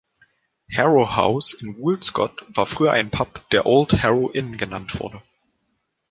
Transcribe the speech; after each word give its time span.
„Harrow 0.71 1.15
House“ 1.15 1.53
in 1.53 1.77
Woolscott 1.77 2.43
war 2.57 2.65
früher 2.65 2.91
ein 2.91 3.11
Pub, 3.11 3.47
der 3.51 3.67
„Old 3.67 4.01
Harrow 4.01 4.33
Inn“ 4.33 4.57
genannt 4.57 4.99
wurde. 4.99 5.21